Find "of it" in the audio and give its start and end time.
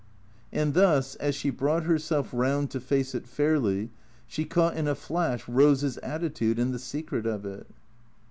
7.27-7.67